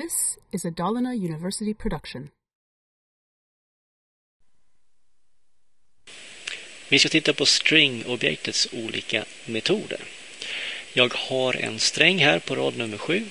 [0.00, 2.28] This is a Dalarna University production.
[6.88, 10.00] Vi ska titta på stringobjektets olika metoder.
[10.92, 13.24] Jag har en sträng här på rad nummer 7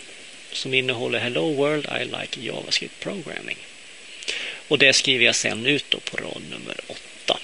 [0.51, 3.57] som innehåller Hello World I like JavaScript Programming.
[4.67, 7.39] Och det skriver jag sen ut då på rad nummer 8.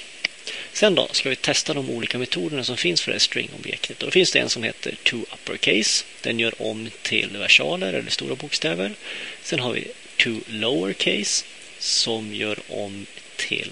[0.78, 4.00] Sen då ska vi testa de olika metoderna som finns för det här stringobjektet.
[4.00, 6.06] Då finns det en som heter to uppercase.
[6.22, 8.94] Den gör om till versaler eller stora bokstäver.
[9.44, 9.88] Sen har vi
[10.18, 11.46] to lowercase
[11.80, 13.72] som gör om till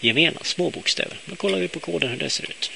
[0.00, 1.16] gemena små bokstäver.
[1.24, 2.70] Då kollar vi på koden hur det ser ut.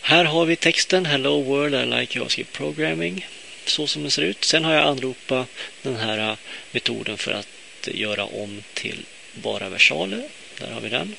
[0.00, 3.26] Här har vi texten Hello World I like JavaScript Programming
[3.64, 4.44] så som den ser ut.
[4.44, 5.48] Sen har jag anropat
[5.82, 6.36] den här
[6.70, 7.48] metoden för att
[7.86, 10.28] göra om till bara versaler.
[10.58, 11.14] Där har vi den.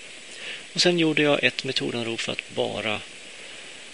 [0.73, 3.01] Och sen gjorde jag ett metodanrop för att bara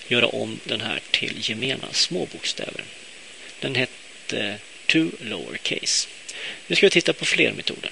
[0.08, 2.84] göra om den här till gemena små bokstäver.
[3.60, 4.58] Den hette
[4.88, 6.08] to lowercase.
[6.68, 7.92] Nu ska vi titta på fler metoder.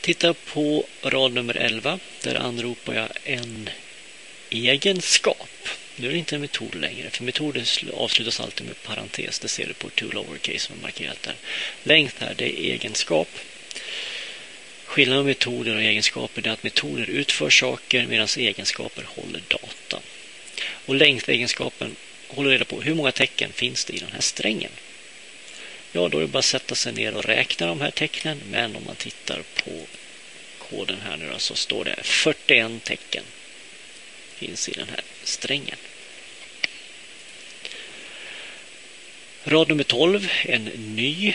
[0.00, 1.98] Titta på rad nummer 11.
[2.22, 3.70] Där anropar jag en
[4.50, 5.48] egenskap.
[5.96, 9.38] Nu är det inte en metod längre, för metoden avslutas alltid med parentes.
[9.38, 11.34] Det ser du på to lowercase som är markerat där.
[11.82, 13.28] Längd här, det är egenskap.
[14.84, 20.00] Skillnaden mellan metoder och egenskaper är att metoder utför saker medan egenskaper håller data.
[20.86, 21.96] Och längdegenskapen
[22.28, 24.70] håller reda på hur många tecken finns det i den här strängen.
[25.92, 28.40] Ja, då är det bara att sätta sig ner och räkna de här tecknen.
[28.50, 29.86] Men om man tittar på
[30.58, 33.24] koden här nu då, så står det 41 tecken
[34.34, 35.76] finns i den här strängen.
[39.44, 41.34] Rad nummer 12, en ny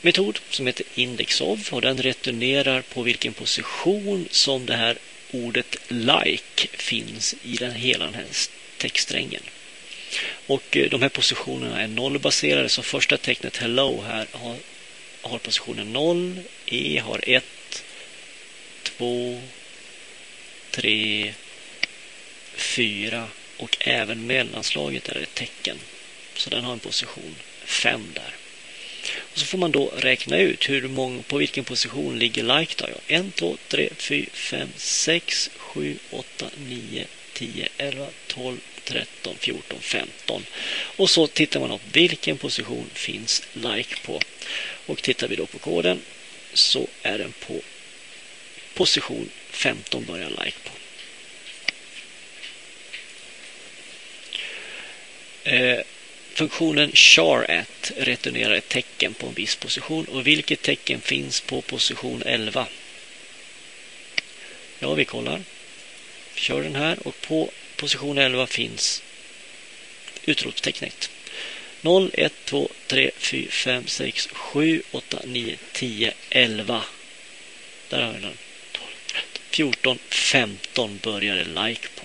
[0.00, 4.98] metod som heter indexof och den returnerar på vilken position som det här
[5.30, 8.26] ordet like finns i den hela den här
[8.78, 9.42] textsträngen.
[10.46, 14.56] Och eh, de här positionerna är nollbaserade så första tecknet hello här har,
[15.22, 17.44] har positionen 0, E har 1,
[18.82, 19.42] 2,
[20.70, 21.34] 3,
[22.54, 25.78] 4 och även mellanslaget är ett tecken.
[26.34, 28.39] Så den har en position 5 där.
[29.32, 32.74] Och så får man då räkna ut hur många, på vilken position ligger like.
[32.78, 32.86] Då.
[33.06, 40.46] 1, 2, 3, 4, 5, 6, 7, 8, 9, 10, 11, 12, 13, 14, 15.
[40.96, 44.20] Och så tittar man upp vilken position finns like på.
[44.86, 46.02] Och tittar vi då på koden
[46.52, 47.60] så är den på
[48.74, 50.70] position 15 börjar like på.
[55.44, 55.80] Eh,
[56.34, 62.22] funktionen char-at returnerar ett tecken på en viss position och vilket tecken finns på position
[62.26, 62.66] 11?
[64.78, 65.42] Ja, vi kollar.
[66.34, 69.02] Kör den här och på position 11 finns
[70.24, 71.10] utropstecknet.
[71.82, 76.84] 0, 1, 2, 3, 4, 5, 6, 7, 8, 9, 10, 11.
[77.88, 78.38] Där har vi den.
[78.72, 82.02] 12, 13, 14, 15 börjar det like på.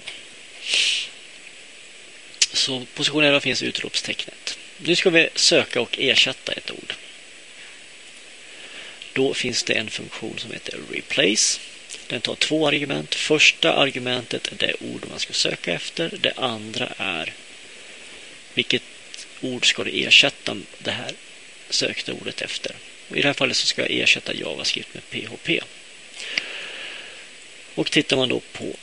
[2.66, 4.58] Så position 11 finns utropstecknet.
[4.78, 6.94] Nu ska vi söka och ersätta ett ord.
[9.14, 11.60] Då finns det en funktion som heter replace.
[12.08, 13.16] Den tar två argument.
[13.16, 16.18] Första argumentet är det ord man ska söka efter.
[16.20, 17.34] Det andra är
[18.54, 18.84] vilket
[19.42, 21.12] ord ska det ersätta det här
[21.70, 22.76] sökta ordet efter.
[23.10, 25.60] Och I det här fallet så ska jag ersätta JavaScript med PHP.
[27.76, 28.76] Och tittar man då på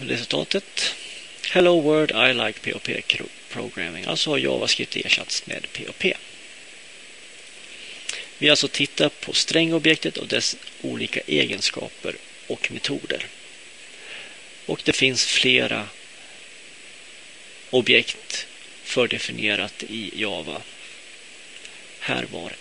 [0.00, 0.94] resultatet.
[1.54, 2.88] Hello World, I like POP
[3.50, 4.04] programming.
[4.04, 6.04] Alltså har JavaScript ersatts med POP.
[8.38, 12.14] Vi har alltså tittat på strängobjektet och dess olika egenskaper
[12.46, 13.26] och metoder.
[14.66, 15.88] Och det finns flera
[17.70, 18.46] objekt
[18.82, 20.62] fördefinierat i Java.
[22.00, 22.52] Här var